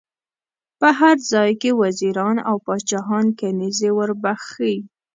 په 0.79 0.89
هر 0.99 1.15
ځای 1.31 1.51
کې 1.61 1.71
وزیران 1.81 2.37
او 2.49 2.55
پاچاهان 2.65 3.25
کنیزي 3.39 3.89
ور 3.97 4.11
بخښي. 4.23 4.75